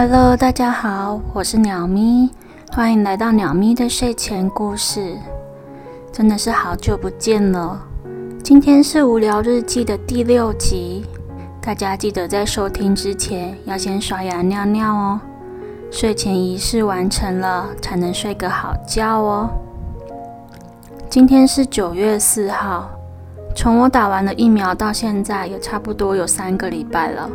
[0.00, 2.30] Hello，大家好，我是鸟咪，
[2.70, 5.18] 欢迎来到鸟咪的睡前故事。
[6.12, 7.82] 真的是好久不见了，
[8.44, 11.04] 今天是无聊日记的第六集，
[11.60, 15.20] 大家记得在收听之前要先刷牙尿尿哦，
[15.90, 19.50] 睡前仪式完成了才能睡个好觉哦。
[21.10, 22.88] 今天是九月四号，
[23.52, 27.28] 从我打完了疫苗到现在也差不多有三个礼拜了。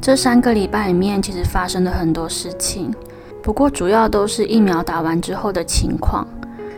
[0.00, 2.90] 这三个礼拜里面，其实发生了很多事情，
[3.42, 6.26] 不过主要都是疫苗打完之后的情况。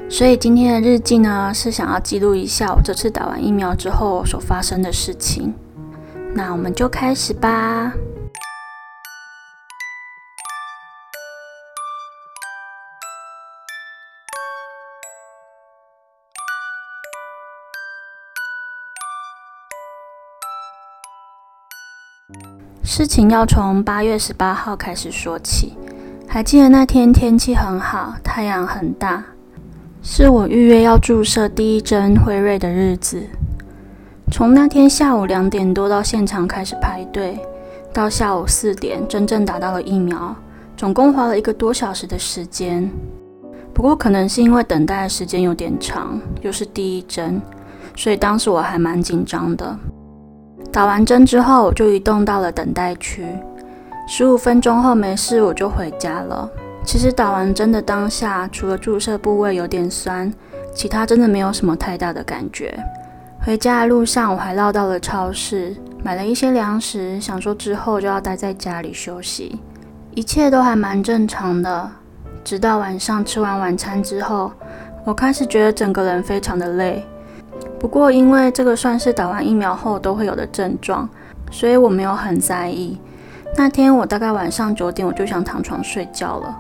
[0.08, 5.54] 所以今天的日记呢，是想要记录一下我这次打完疫苗之后所发生的事情。
[6.34, 7.92] 那我们就开始吧。
[22.95, 25.73] 事情要从八月十八号开始说起。
[26.29, 29.24] 还记得那天天气很好，太阳很大，
[30.02, 33.23] 是我预约要注射第一针辉瑞的日子。
[34.30, 37.40] 从那天下午两点多到现场开始排队，
[37.95, 40.37] 到下午四点真正打到了疫苗，
[40.76, 42.90] 总共花了一个多小时的时间。
[43.73, 47.40] 不过可能是因为等待的时间有点长，又是第一针，
[47.96, 49.79] 所以当时我还蛮紧张的。
[50.73, 53.26] 打完针之后，我就移动到了等待区。
[54.09, 56.48] 十五分钟后没事，我就回家了。
[56.82, 60.32] 其实打完针的当下，除了注射部位有点酸，
[60.74, 62.74] 其他真的没有什么太大的感觉。
[63.45, 69.60] 回家的路上，我还绕到了超市，买了一些粮食，想说之后就要待在家里休息。
[70.14, 71.91] 一切都还蛮正常的，
[72.42, 74.50] 直到晚上吃完晚餐之后，
[75.04, 77.04] 我开始觉得整个人非常的累。
[77.83, 81.06] 不过，因为这个算是打完疫苗后都会有的症状，
[81.50, 82.97] 所以我没有很在意。
[83.56, 86.56] 那天我大概晚上九点，我就想躺床睡觉了。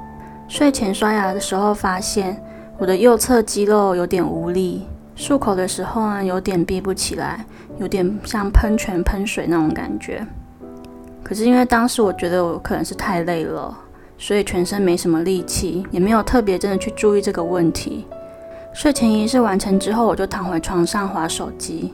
[0.48, 2.42] 睡前刷牙的时候，发现
[2.76, 4.84] 我的右侧肌肉有点无力，
[5.16, 7.46] 漱口的时候呢有点闭不起来，
[7.78, 10.26] 有点像喷泉喷水那种感觉。
[11.22, 13.72] 可是因为当时我觉得我可能是太累了，
[14.18, 18.06] 所以全身没什么力气，也没有特别真的去注意这个问题。
[18.74, 21.92] 睡前仪式完成之后，我就躺回床上划手机。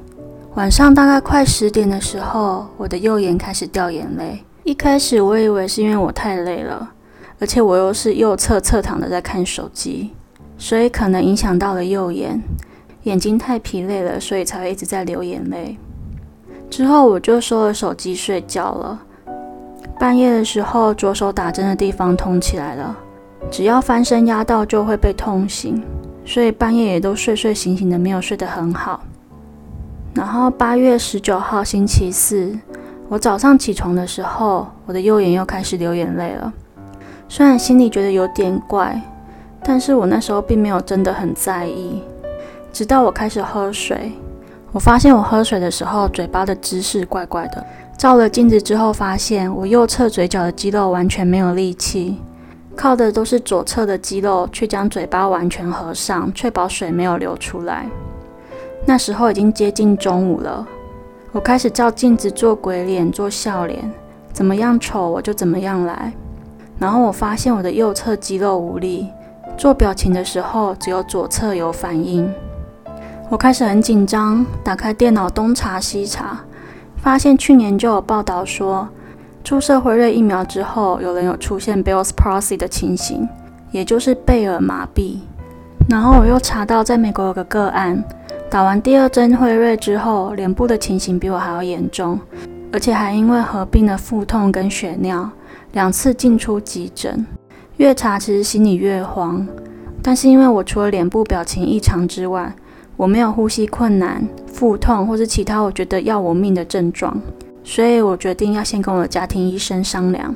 [0.55, 4.44] 晚上大概快十点的时候，我的右眼开始掉眼泪。
[4.65, 6.91] 一开始我以为是因为我太累了，
[7.41, 10.11] 而且我又是右侧侧躺的在看手机，
[10.56, 12.41] 所以可能影响到了右眼，
[13.03, 15.77] 眼睛太疲累了，所以才会一直在流眼泪。
[16.71, 19.00] 之后我就收了手机睡觉了。
[19.99, 22.97] 半夜的时候，左手打针的地方痛起来了，
[23.50, 25.83] 只要翻身压到就会被痛醒。
[26.28, 29.00] 所以半夜也都睡睡醒醒的，没有睡得很好。
[30.12, 32.55] 然后八月十九号星期四，
[33.09, 36.53] 我早上起床的时候，我的右眼又开始流眼泪了。
[37.31, 39.00] 虽然心里觉得有点怪，
[39.65, 42.03] 但是我那时候并没有真的很在意。
[42.75, 44.12] 直到我开始喝水，
[44.71, 47.67] 我发现我喝水的时候嘴巴的姿势怪怪的。
[47.97, 52.19] 照了镜子之后，发现我右侧嘴角的肌肉完全没有力气。
[52.78, 57.89] 靠的都是左侧的肌肉，去将嘴巴完全合上，确保水没有流出来。
[58.87, 60.65] 那时候已经接近中午了，
[61.33, 63.91] 我开始照镜子做鬼脸、做笑脸，
[64.33, 66.12] 怎么样丑我就怎么样来。
[66.78, 69.09] 然后我发现我的右侧肌肉无力，
[69.56, 72.33] 做表情的时候只有左侧有反应。
[73.28, 76.44] 我开始很紧张，打开电脑东查西查，
[76.97, 78.88] 发现去年就有报道说。
[79.48, 83.26] 注射辉瑞疫苗之后，有人有出现 Bell's palsy 的情形，
[83.70, 85.20] 也就是贝尔麻痹。
[85.88, 88.04] 然后我又查到，在美国有个个案，
[88.50, 92.20] 打完第二针辉瑞之后，脸部的情形比我还要严重，
[92.70, 95.31] 而且还因为合并了腹痛跟血尿，
[95.72, 97.25] 两次进出急诊。
[97.78, 99.48] 越查其实心里越慌，
[100.03, 102.54] 但是因为我除了脸部表情异常之外，
[102.98, 107.19] 我没有呼吸困难、腹痛或是其他我觉得要我命的症状。
[107.69, 110.35] 所以我决定要先跟我的家庭医生商量。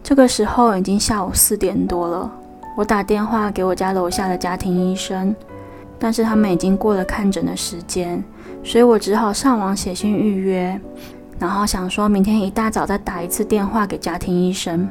[0.00, 2.30] 这个时候已经下午四点多了，
[2.76, 5.34] 我打电话给我家楼下的家庭医生，
[5.98, 8.22] 但是他们已经过了看诊的时间，
[8.62, 10.80] 所以我只好上网写信预约，
[11.36, 14.88] 然后想说明天一大早再打一次电话给家庭医生。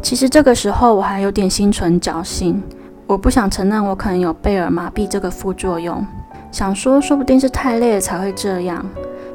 [0.00, 2.62] 其实这个时候我还有点心存侥幸，
[3.08, 6.06] 我不想承认我可能有贝尔麻痹这个副作用，
[6.52, 8.86] 想说说不定是太累了才会这样。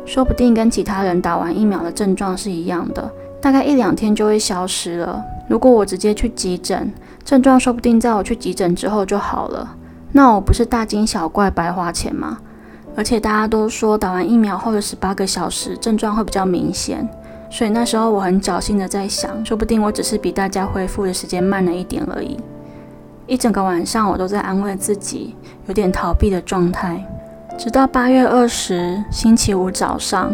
[0.10, 5.24] 说不定跟其他人打完疫苗的症状是一样的，大概一两天就会消失了。
[5.48, 6.92] 如果我直接去急诊，
[7.24, 9.76] 症状说不定在我去急诊之后就好了。
[10.14, 12.40] 那我不是大惊小怪白花钱吗？
[12.96, 17.08] 而且大家都说打完疫苗后的十八个小时症状会比较明显，
[17.52, 22.36] 所以那时候我很侥幸的在想，说不定我只是比大家恢复的时间慢了一点而已。
[23.28, 25.36] 一整个晚上我都在安慰自己，
[25.68, 27.06] 有点逃避的状态。
[27.60, 30.34] 直到八月二十星期五早上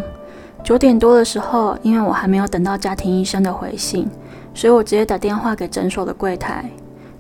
[0.64, 4.08] 九点多的时候，因为我还没有等到家庭医生的回信，
[4.54, 6.70] 所以我直接打电话给诊所的柜台。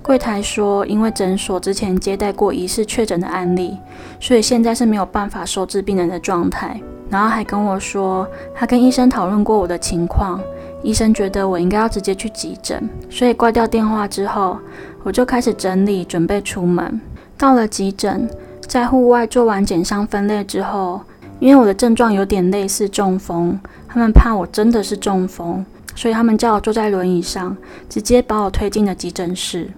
[0.03, 3.79] 柜台说，因为诊所之前接待过疑似确诊的案例，
[4.19, 6.79] 所以现在是没有办法收治病人的状态。
[7.09, 10.39] 然后还跟我说，他跟医生讨论过我的情况，
[10.83, 12.87] 医生觉得我应该要直接去急诊。
[13.09, 14.59] 所以挂掉电话之后，
[15.01, 17.01] 我就开始整理准备出门。
[17.37, 18.29] 到了急诊，
[18.75, 20.99] 在户外做完减伤分类之后，
[21.39, 23.57] 因为我的症状有点类似中风，
[23.87, 27.55] 他们怕我真的是中风，所以他们叫我坐在轮椅上，
[27.87, 29.69] 直接把我推进了急诊室。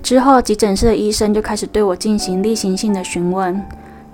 [0.00, 3.60] 之后，急诊室的医生就开始对我进行例行性的询问，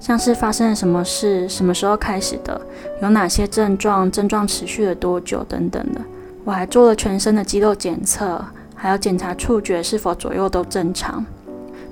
[0.00, 2.58] 像是发生了什么事、什么时候开始的、
[3.02, 6.00] 有哪些症状、症状持续了多久等等的。
[6.42, 8.42] 我还做了全身的肌肉检测，
[8.74, 11.22] 还要检查触觉是否左右都正常。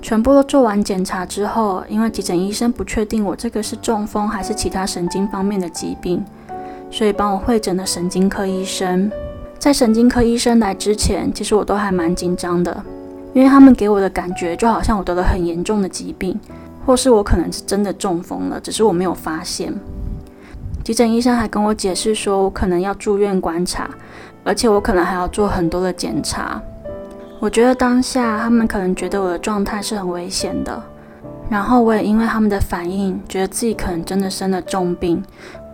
[0.05, 6.23] 全部都做完检查之后，因为急诊医生不确定我这个是中风还是其他神经方面的疾病，
[6.91, 9.11] 所以帮我会诊的神经科医生。
[9.57, 12.83] 在神经科医生来之前，其实我都还蛮紧张的。
[13.33, 16.39] 因为他们给我的感觉就好像我得了很严重的疾病，
[16.85, 19.73] 或是我可能是真的中风了，只是我没有发现。
[20.83, 23.89] 急诊医生还跟我解释说，我可能要住院观察，
[24.43, 26.61] 而且我可能还要做很多的检查。
[27.45, 30.81] 我觉得当下他们可能觉得我的状态是很危险的，
[31.47, 35.23] 然后我也因为他们的反应，觉得自己可能真的生了重病，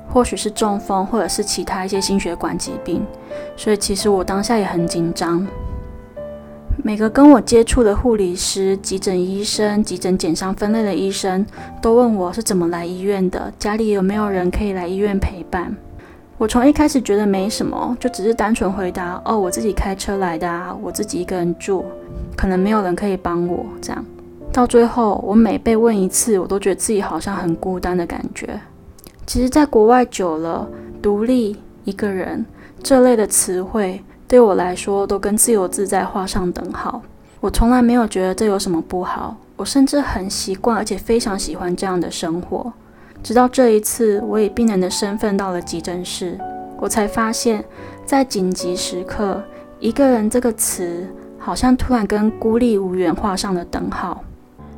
[0.09, 3.01] 或许是中风，或者是其他一些心血管疾病，
[3.55, 5.47] 所以其实我当下也很紧张。
[6.83, 11.45] 每个跟我接触的护理师、急诊医生、急诊检伤分类的医生
[11.81, 15.73] 都问我是怎么来医院的，家里有没有人可以来医院陪伴。
[16.41, 21.85] 我从一开始觉得没什么，就只是单纯回答：“哦，我自己开车来的啊，我自己一个人住，
[22.35, 24.03] 可能没有人可以帮我。”这样
[24.51, 28.59] 到最后，我每被问一次，我都觉得自己好像很孤单的感觉。
[29.27, 30.67] 其实，在国外久了，
[30.99, 32.43] 独立一个人
[32.81, 34.01] 这类的词汇。
[34.27, 37.03] 对我来说，都跟自由自在画上等号。
[37.39, 42.73] 我从来没有觉得这有什么不好，我甚至很习惯，而且非常喜欢这样的生活。
[43.23, 46.39] 直到这一次，我以病人的身份到了急诊室，
[46.79, 47.63] 我才发现，
[48.05, 49.43] 在紧急时刻，
[49.79, 51.07] 一个人这个词
[51.37, 54.23] 好像突然跟孤立无援画上了等号。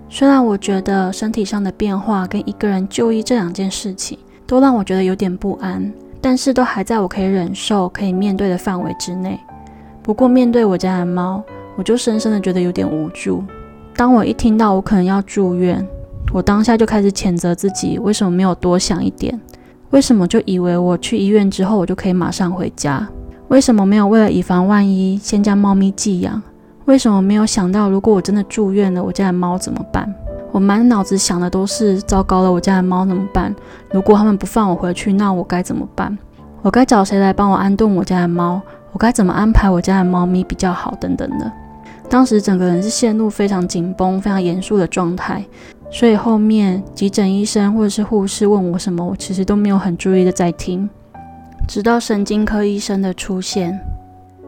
[0.10, 5.92] 虽然我觉得身体上的变化跟一个人就医这两件事情，都让我觉得有点不安。
[6.22, 9.38] 但是都还在我可以忍受、可以面对的范围之内。
[10.02, 11.44] 不过面对我家的猫，
[11.76, 13.44] 我就深深的觉得有点无助。
[13.96, 15.86] 当我一听到我可能要住院，
[16.34, 19.40] 我当下就开始谴责自己：为什么没有多想一点？
[19.92, 23.08] 为什么就以为我去医院之后我就可以马上回家？
[23.50, 26.42] 为什么没有为了以防万一先将猫咪寄养？
[26.86, 30.12] 为什么没有想到如果我真的住院了，我家的猫怎么办？
[30.52, 33.56] 我满脑子想的都是糟糕了，我家的猫怎么办？
[33.92, 36.18] 如果他们不放我回去，那我该怎么办？
[36.64, 38.60] 我该找谁来帮我安顿我家的猫？
[38.92, 40.96] 我该怎么安排我家的猫咪比较好？
[41.00, 41.52] 等等的。
[42.10, 45.44] 当时整个人是陷入非常紧绷、非常严肃的状态，
[45.92, 50.90] 所以后面急诊医生或者是护士问我什么，我其实都没有很注意的在听。
[51.68, 53.80] 直到神经科医生的出现，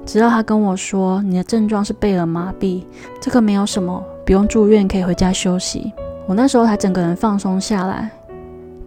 [0.06, 2.84] 直到他跟我说：“你的症状是贝尔麻痹，
[3.22, 5.94] 这个没有什么。”不用住院，可以回家休息。
[6.26, 8.10] 我那时候才整个人放松下来。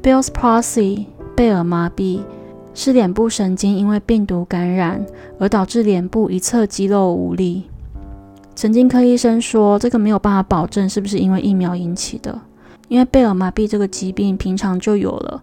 [0.02, 2.22] Bell's palsy（ 贝尔麻痹）
[2.74, 5.06] 是脸部神经因为病毒感染
[5.38, 7.70] 而导致脸部一侧肌肉无力。
[8.58, 12.36] 神经科医生说，这个没有办法保证是不是因为疫苗引起的，
[12.88, 15.40] 因为贝尔麻痹这个疾病平常就有了，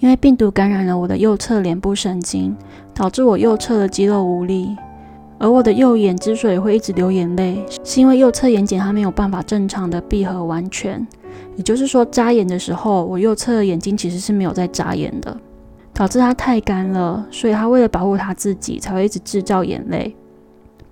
[0.00, 2.56] 因为病毒感染了我的右侧脸部神经，
[2.94, 4.74] 导致我右侧的肌肉无力。
[5.38, 11.06] 而我的右眼之所以会一直流眼泪，是因为右侧眼睑它没有办法正常的闭合完全，
[11.56, 15.36] 也就是说眨眼的时候，我右侧的眼睛其实是没有在眨眼的，
[15.92, 20.16] 导致它太干了，所以它为了保护它自己才会一直制造眼泪。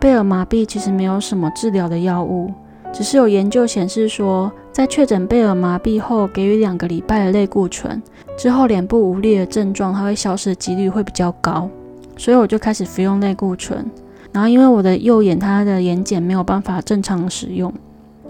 [0.02, 2.50] 贝尔麻痹其实没有什么治疗的药物，
[2.92, 8.02] 只是有研究显示说，在确诊贝尔麻痹后给予两个礼拜的类固醇
[8.36, 11.70] 之后，脸部无力的症状它会消失的几率会比较高，
[12.16, 13.88] 所以我就开始服用类固醇。
[14.32, 17.72] 然后因为我的右眼它的眼睑没有办法正常使用，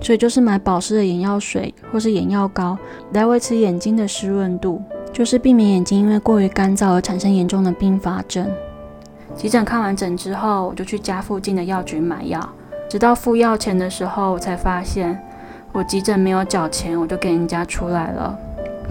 [0.02, 2.76] 所以就是买保湿的眼药水或是眼药膏
[3.14, 8.46] 来维持眼睛的湿润度，就是避免眼睛因为过于干燥而产生严重的并发症。
[9.36, 12.40] 急诊看完诊之后，我就去家附近的药局买药，
[12.88, 15.20] 直到付药钱的时候，我才发现
[15.72, 18.38] 我急诊没有缴钱，我就给人家出来了。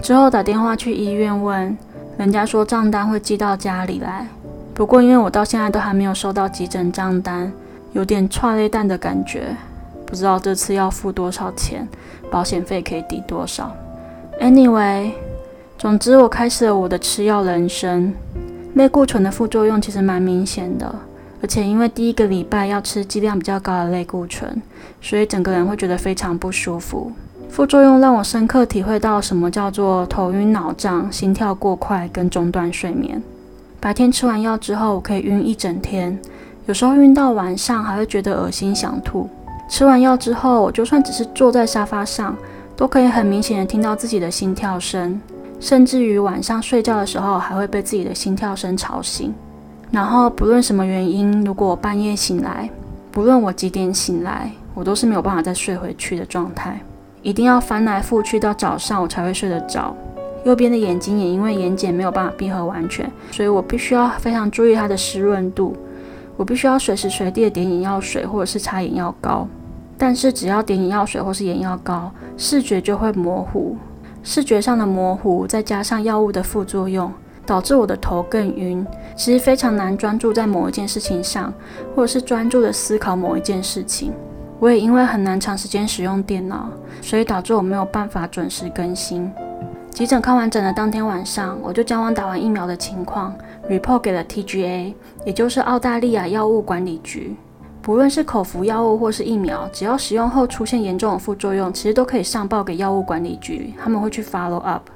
[0.02, 1.76] 之后打电话去医院问，
[2.18, 4.26] 人家说账单会寄到家里来。
[4.74, 7.50] 不过因为我到现在都还没有收到急诊账单，
[7.92, 9.56] 有点踹雷蛋的感觉，
[10.04, 11.88] 不知道这次要付多少钱，
[12.30, 13.74] 保险费可以抵多少。
[14.40, 15.12] Anyway，
[15.78, 18.12] 总之我开始了我的吃药人生。
[18.74, 20.94] 类固醇的副作用其实蛮明显的，
[21.42, 24.62] 而且因为第一个礼拜要吃剂量比较高的类固醇，
[25.00, 27.12] 所以整个人会觉得非常不舒服。
[27.50, 33.22] 副作用让我深刻体会到什么叫做头晕脑胀、心跳过快跟中断睡眠。
[33.78, 36.18] 白天吃完药之后，我可以晕一整天，
[36.64, 39.28] 有时候晕到晚上还会觉得恶心想吐。
[39.68, 42.34] 吃完药之后，我就算只是坐在沙发上，
[42.74, 45.20] 都可以很明显的听到自己的心跳声。
[45.62, 49.32] 甚至于晚上睡觉的时候，还会被自己的心跳声吵醒。
[49.92, 52.68] 然后不论什么原因，如果我半夜醒来，
[53.12, 56.80] 不论我几点醒来，我都是没有办法再睡回去的状态，
[57.22, 59.96] 一定要翻来覆去到早上我才会睡得着。
[60.44, 65.76] 右边的眼睛也因为眼睑没有办法闭合完全，所以我必须要非常注意它的湿润度。
[66.36, 69.46] 我必须要随时随地的点眼药水或者是擦眼药膏。
[69.96, 73.76] 但是只要点眼药水或是眼药膏，视觉就会模糊。
[74.22, 77.12] 视觉上的模糊，再加上药物的副作用，
[77.44, 78.86] 导致我的头更晕。
[79.16, 81.52] 其实非常难专注在某一件事情上，
[81.94, 84.12] 或者是专注的思考某一件事情。
[84.58, 86.68] 我也因为很难长时间使用电脑，
[87.00, 89.30] 所以导致我没有办法准时更新。
[89.90, 93.36] 急诊看完诊的当天晚上，我就将我打完疫苗的情况
[93.68, 94.94] report 给了 TGA，
[95.26, 97.36] 也就是澳大利亚药物管理局。
[97.82, 104.88] 不论是口服药物或是疫苗，只要使用后出现严重的副作用，其实都可以上报给药物管理局，他们会去 follow up。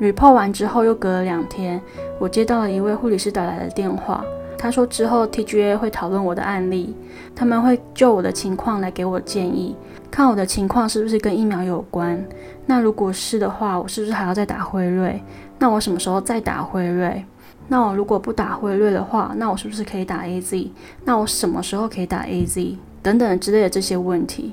[0.00, 1.80] report 完之后又隔了两天，
[2.18, 4.24] 我接到了一位护理师打来的电话，
[4.56, 6.96] 他说之后 TGA 会讨论我的案例，
[7.36, 9.76] 他们会就我的情况来给我建议，
[10.10, 12.24] 看我的情况是不是跟疫苗有关。
[12.64, 15.22] 那如果是的话，我是不是还要再打辉瑞？
[15.58, 17.22] 那我什么时候再打辉瑞？
[17.68, 20.70] 那我如果不打汇率的话，那我是不是可以打 A Z？
[21.04, 22.78] 那我什么时候可以打 A Z？
[23.02, 24.52] 等等之类的这些问题。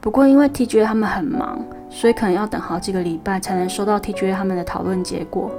[0.00, 5.50] 不过因为 T G A 他们很忙，所以可能要等好几个礼拜才能收到 T G A 他们的讨论结果。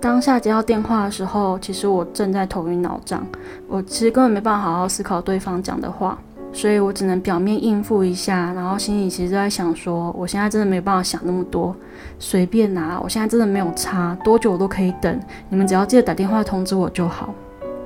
[0.00, 3.26] 当下接到电话的时候，其实我正在头晕脑胀，
[3.68, 6.18] 我其实根本没办法好好思考对方讲的话。
[6.54, 11.74] 所以我只能表面应付一下，然后心里其实在想说，我现在真的没有办法想那么多，
[12.20, 17.34] 随便拿，我现在真的没有差，多久我都可以等，你们只要记得打电话通知我就好。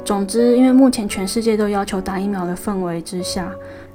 [0.05, 3.51] 总之，因为目前全世界都要求打疫苗的氛围之下，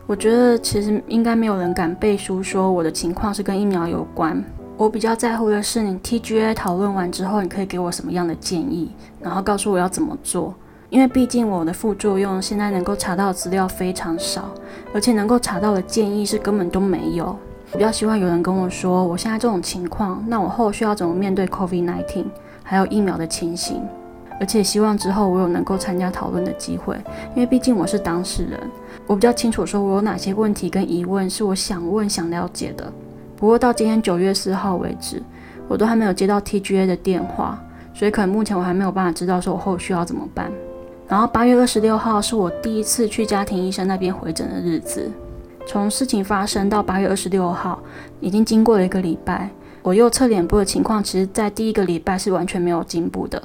[0.08, 4.44] 我觉得其实应该没有人敢背书说我的情况是跟疫苗有关。
[4.76, 10.54] 我比较在乎的是，你 TGA 讨论完之后，你可以给我什么样的建议，然后告诉我要怎么做。
[10.94, 14.52] 因为毕竟我的副作用现在能够查到的资料非常少，
[14.94, 17.36] 而且能够查到的建议是根本都没有。
[17.72, 22.26] 比较希望有人跟我说，我现在这种情况，那我后续要怎么面对 COVID-19，
[22.62, 23.82] 还有疫苗的情形。
[24.40, 26.96] 而且希望之后我有能够参加讨论的机会，
[27.34, 28.60] 因为毕竟我是当事人，
[29.08, 32.94] 我比较清楚说我有哪些问题跟疑问是我想问、想了解的。
[33.36, 35.24] 不过到今天九月四号为止，
[35.68, 37.60] 我都还没有接到 TGA 的电话，
[37.96, 40.52] 所以可能目前我还没有办法知道说我后续要怎么办。
[41.14, 45.12] 然后八月二十六号是我第一次去家庭医生那边回诊的日子。
[45.64, 47.80] 从事情发生到八月二十六号，
[48.20, 49.48] 已经经过了一个礼拜。
[49.84, 53.40] 我右侧脸部的情况，其实在第一个礼拜是完全没有进步的。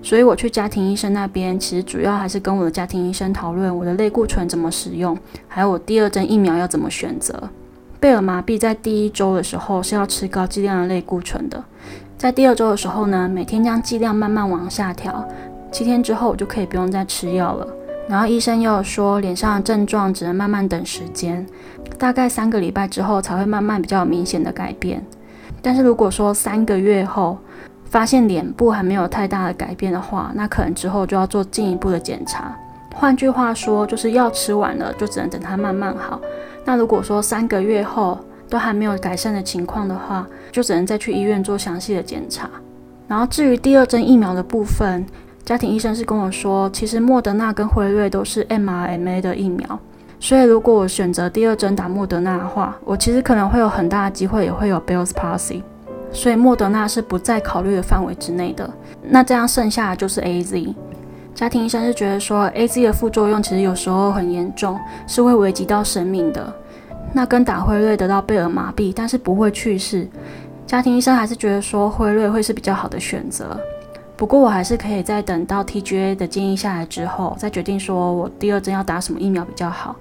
[0.00, 5.18] 所以我去家庭医生那边，其实主要还是跟我的家庭医生讨论我的类固醇怎么使用，
[5.48, 7.50] 还有我第二针疫苗要怎么选择。
[7.98, 11.64] 贝尔麻痹在第一周的时候是要吃高剂量的类固醇的，
[12.16, 15.28] 在第二周的时候呢，每天将剂量慢慢往下调。
[15.72, 17.66] 七天之后我就可以不用再吃药了。
[18.06, 21.44] 然后医生又说脸上的症状只能慢慢等时间，
[21.98, 25.02] 大概三个礼拜之后才会慢慢比较明显的改变。
[25.62, 27.38] 但是如果说三个月后
[27.84, 32.54] 发现脸部还没有太大的改变的话，那可能之后就要做进一步的检查。
[32.94, 36.20] 换句话说，就是药吃完了就只能等它慢慢好。
[36.64, 42.50] 那如果说三个月后都还没有改善的情况的话，就只能再去医院做详细的检查。
[43.08, 45.06] 然后至于第二针疫苗的部分，
[45.44, 49.78] 家庭医生是跟我说，其实莫德纳跟辉瑞都是 mRNA 的疫苗，
[50.20, 55.60] 所以如果我选择第二针打莫德纳的话，我其实可能会有很大的机会也会有 Bell's palsy，
[56.12, 58.70] 所以莫德纳是不在考虑的范围之内的。
[59.02, 60.74] 那这样剩下的就是 AZ。
[61.34, 66.54] 家庭医生是觉得说 AZ 的副作用其实有时候很严重，是会危及到生命的。
[67.12, 70.06] 那跟打辉瑞得到贝尔麻痹，但是不会去世。
[70.66, 73.58] 家庭医生还是觉得说辉瑞会是比较好的选择。
[74.16, 79.96] 不过我还是可以在等到 TGA 的建议下来之后，再决定说我第二针要打什么疫苗比较好。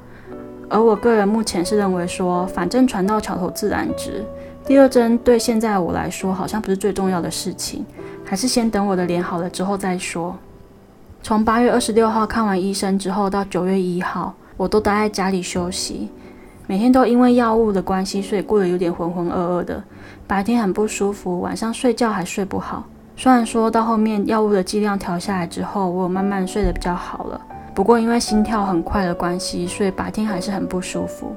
[0.70, 4.24] 而我个人目前是认为说，反正船到桥头自然直，
[4.66, 7.86] 第二针对现在我来说好像不是最重要的事情，
[8.24, 10.36] 还是先等我的脸好了之后再说。
[11.24, 16.10] 从八月二十六号看完医生之后到九月一号，我都待在家里休息。
[16.68, 19.84] 每天都因为药物的关系，所以过得有点浑浑噩噩的。
[20.26, 22.86] 白天很不舒服，晚上睡觉还睡不好。
[23.16, 27.40] 虽然说到后面药物的剂量调下来之后，我有慢慢睡得比较好了。
[27.74, 31.36] 不过因为心跳很快的关系，所以白天还是很不舒服。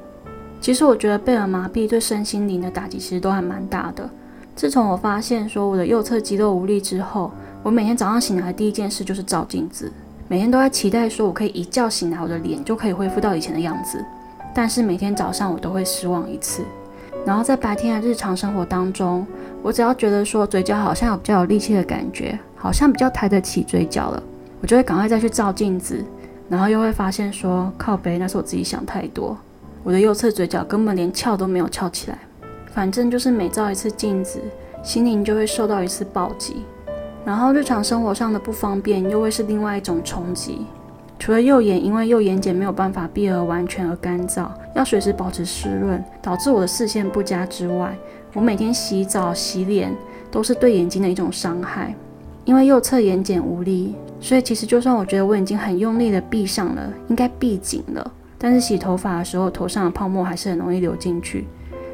[0.59, 4.09] 其实我觉得贝尔麻痹对身心灵的打击其实都还蛮大的。
[4.55, 9.91] 自从我发现说我的右侧肌肉无力之后，我每天早上醒来第一件事就是照镜子，
[10.27, 14.03] 每天都在期待说我可以一觉醒来，我的脸就可以恢复到以前的样子。
[14.53, 16.63] 但是每天早上我都会失望一次，
[17.25, 19.27] 然后在白天的日常生活当中，
[19.65, 24.21] 我只要觉得说嘴角好像有比较有力气的感觉，好像比较抬得起嘴角了，
[24.61, 26.05] 我就会赶快再去照镜子，
[26.47, 29.35] 然后又会发现说靠背那是我自己想太多，
[29.83, 32.19] 我的右侧嘴角根本连翘都没有翘起来，
[32.75, 34.39] 反正就是每照一次镜子，
[34.83, 36.57] 心灵就会受到一次暴击，
[37.25, 40.67] 然后日常生活上的不方便又会是另外一种冲击。
[41.17, 44.45] 除了右眼因为右眼睑没有办法闭合完全而干燥，
[44.75, 47.97] 要随时保持湿润，导致我的视线不佳之外，
[48.35, 49.91] 我每天洗澡洗脸
[50.29, 51.95] 都是对眼睛的一种伤害。
[52.43, 61.47] 因为右侧眼睑无力，所以其实就算我觉得我已经很用力的闭上了，应该闭紧了，但是洗头发的时候头上的泡沫还是很容易流进去。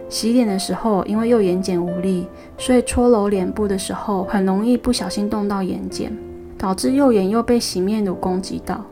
[0.09, 6.09] 洗脸的时候，因为右眼睑无力，所以搓揉脸部的时候很容易不小心动到眼睑，
[6.57, 8.83] 导致右眼又被洗面乳攻击到。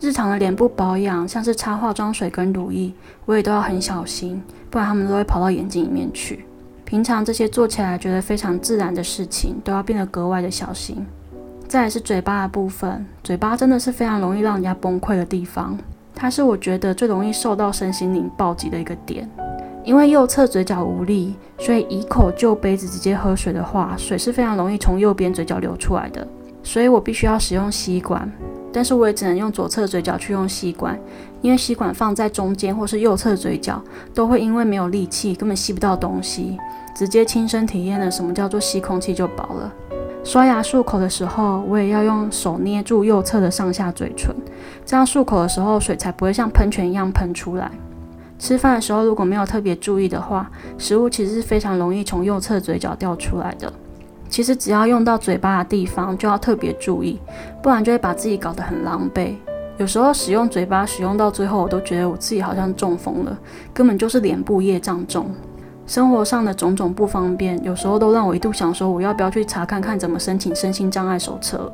[0.00, 2.90] 日常的脸部保养，像是擦化妆水跟乳液，
[3.26, 6.46] 我也都要很小心，不然它们都会跑到眼睛里面去。
[6.92, 11.06] 平常这些做起来觉得非常自然的事情，都要变得格外的小心。
[11.66, 15.78] 再来是嘴巴的部分，嘴巴真的是非常容易让人家崩溃的地方，
[16.14, 19.26] 它是我觉得最容易受到身心灵暴击的一个点。
[19.84, 26.28] 因为右侧嘴角无力，所以以口就杯子直接喝水的话，水是非常容易从右边嘴角流出来的，
[26.62, 28.30] 所以我必须要使用吸管。
[28.72, 30.98] 但是我也只能用左侧嘴角去用吸管，
[31.40, 33.82] 因为吸管放在中间或是右侧嘴角，
[34.14, 36.58] 都会因为没有力气，根本吸不到东西。
[36.94, 39.72] 直接亲身体验了什么叫做吸空气就饱了。
[40.24, 44.34] 刷牙漱口的时候，我也要用手捏住右侧的上下嘴唇，
[44.84, 47.70] 这样漱口的时候水才不会像喷泉一样喷出来。
[48.38, 53.72] 吃饭的时候如果没有特别注意的话，食物其实是非常容易从右侧嘴角掉出来的。
[54.32, 57.20] 其实只要用到嘴巴的地方，就要特别注意，
[57.62, 59.34] 不然就会把自己搞得很狼狈。
[59.76, 63.38] 有时候使用嘴巴使用到最后，我都觉得我自己好像中风了，
[63.74, 65.26] 根本就是脸部业障重。
[65.86, 71.70] 生活上的种种不方便，有时候都让我一度想说，我要不要去查看看怎么申请身心障碍手册。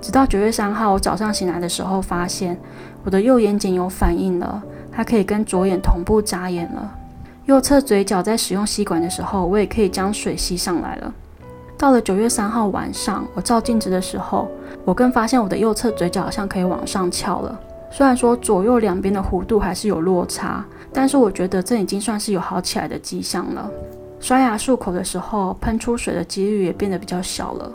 [0.00, 2.56] 直到九月三号，我早上醒来的时候，发现
[3.02, 6.94] 我的右眼睑有反应了，它可以跟左眼同步眨眼了。
[7.46, 11.12] 右侧嘴角在使用吸管的时候，我也可以将水吸上来了。
[11.78, 14.50] 到了九月三号晚上，我照镜子的时候，
[14.84, 17.56] 我更发现我的右侧嘴角好像可以往上翘了。
[17.88, 23.70] 虽然说左右两边的弧度还是有落差，但是我觉得这已经算是有好起来的迹象了。
[24.18, 27.72] 刷牙漱口的时候，喷出水的几率也变得比较小了。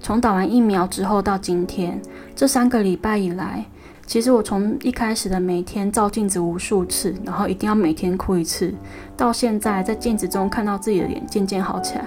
[0.00, 2.00] 从打完疫苗之后到今天
[2.34, 3.64] 这三个礼拜以来，
[4.06, 8.72] 其实我从一开始的每天照镜子无数次，然后一定要每天哭一次，
[9.16, 12.06] 到现在在镜子中看到自己的脸渐渐好起来。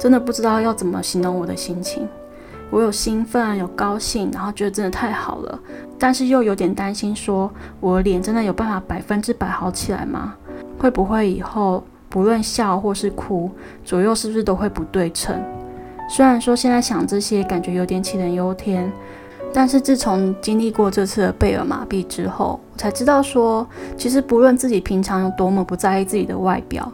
[0.00, 2.08] 真的不知道要怎么形容我的心情，
[2.70, 5.60] 我有兴奋，有高兴，然后觉得真的太好了，
[5.98, 10.34] 但是又有点担心，说我脸真的有办法百分之百好起来吗？
[10.78, 13.50] 会不会以后不论笑或是哭，
[13.84, 15.38] 左右是不是都会不对称？
[16.08, 18.90] 虽然说现在想这些，感觉有点杞人忧天，
[19.52, 23.66] 但是自从经历过这次的贝尔麻痹之后，我才知道说，
[23.98, 26.90] 其实不论自己平常有多么不在意自己的外表。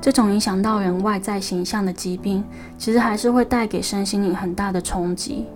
[0.00, 2.44] 这种影响到人外在形象的疾病，
[2.76, 5.46] 其实还是会带给身心灵很大的冲击。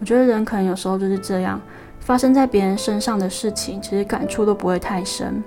[0.00, 1.60] 我觉得人可能有时候就是这样，
[2.00, 5.42] 发生在别人身上的事情，其实感触都不会太深，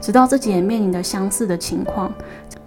[0.00, 2.12] 直到自己也面临的相似的情况，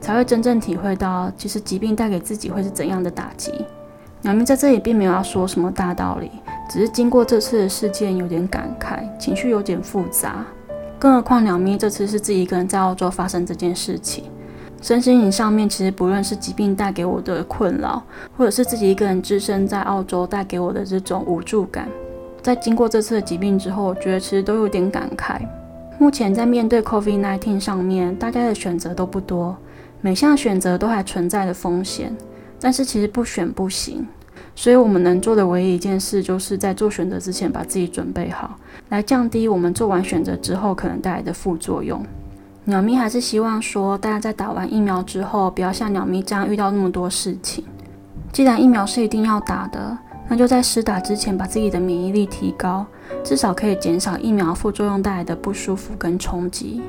[0.02, 3.54] 才会真正体会到，其实疾病带给自己会是怎样的打击。
[4.24, 6.32] 鸟咪在这里并没有要说什么大道理，
[6.68, 10.44] 只是经过这次的事件有点感慨，情绪有点复杂。
[10.98, 14.24] 更何况鸟咪这次是自己一个人在澳洲发生这件事情。
[14.82, 18.02] 身心灵上面，其实不论是疾病带给我的困扰，
[18.38, 21.90] 或者是自己一个人置身在澳洲带给我的这种无助感，
[22.42, 25.42] 在经过这次的疾病之后，我觉得其实都有点感慨。
[26.00, 29.58] 目前在面对 COVID-19 上面，大家的选择都不多，
[30.00, 32.16] 每项选择都还存在的风险，
[32.60, 34.08] 但是其实不选不行。
[34.56, 38.58] 所以我们能做的唯一一件事，就是在做选择之前把自己准备好，
[38.90, 42.04] 来降低我们做完选择之后可能带来的副作用。
[42.70, 47.64] 鸟咪还是希望说，大家在打完疫苗之后，不要像鸟咪这样遇到那么多事情。
[48.34, 52.86] 既然疫苗是一定要打的，那就在施打之前把自己的免疫力提高，
[53.24, 56.82] 至少可以减少疫苗副作用带来的不舒服跟冲击。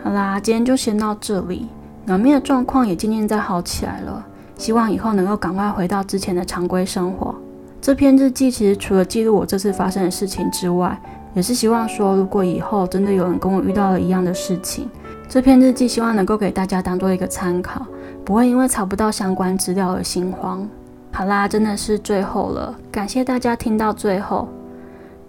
[0.00, 1.66] 好啦，今天就先到这里。
[2.04, 4.24] 鸟咪的状况也渐渐在好起来了，
[4.56, 7.34] 希望以后能够赶快回到之前的常规生活。
[7.80, 10.96] 这篇日记其实除了记录我这次发生的事情之外，
[11.34, 14.88] 也是希望说，如果以后真的有人跟我遇到了一样的事情，
[15.28, 17.84] 这篇日记希望能够给大家当做一个参考，
[18.24, 20.66] 不会因为查不到相关资料而心慌。
[21.12, 24.48] 好啦，真的是最后了，感谢大家听到最后，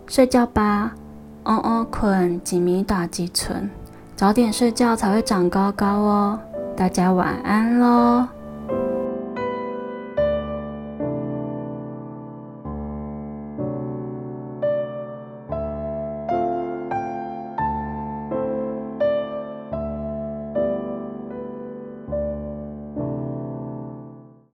[0.07, 0.93] 睡觉吧，
[1.43, 3.69] 哦哦困，几米打几寸，
[4.15, 6.39] 早点睡觉才会长高高哦，
[6.75, 8.34] 大家晚安喽。